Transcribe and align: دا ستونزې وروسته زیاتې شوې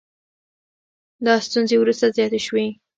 دا 1.25 1.33
ستونزې 1.47 1.75
وروسته 1.79 2.05
زیاتې 2.15 2.39
شوې 2.45 2.65